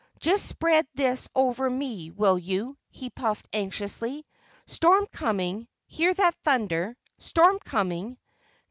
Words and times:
"Just 0.19 0.47
spread 0.47 0.87
this 0.95 1.29
over 1.35 1.69
me, 1.69 2.09
will 2.09 2.39
you?" 2.39 2.75
he 2.89 3.11
puffed 3.11 3.47
anxiously. 3.53 4.25
"Storm 4.65 5.05
coming. 5.05 5.67
Hear 5.85 6.11
that 6.15 6.33
thunder? 6.43 6.97
Storm 7.19 7.59
coming." 7.63 8.17